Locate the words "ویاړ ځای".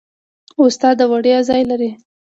1.11-1.61